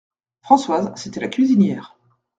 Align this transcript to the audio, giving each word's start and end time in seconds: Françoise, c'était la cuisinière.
Françoise, 0.41 0.91
c'était 0.95 1.19
la 1.19 1.27
cuisinière. 1.27 1.95